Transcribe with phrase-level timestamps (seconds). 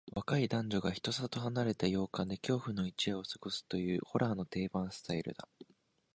[0.15, 5.47] 若い男女が人里離れた洋館で恐怖の一夜を過ごすという、ホラーの定番スタイルだ。